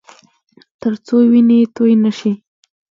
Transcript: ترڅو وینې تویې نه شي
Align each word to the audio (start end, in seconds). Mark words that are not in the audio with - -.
ترڅو 0.79 1.17
وینې 1.31 1.59
تویې 1.75 1.95
نه 2.03 2.11
شي 2.17 2.31